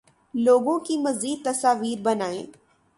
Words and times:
لوگوں 0.33 0.79
کی 0.79 0.97
مزید 0.97 1.45
تصاویر 1.45 2.01
بنائیں 2.01 2.45